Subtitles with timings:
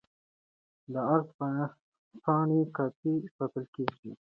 [0.91, 1.27] د عرض
[2.23, 4.11] پاڼې کاپي ساتل کیږي.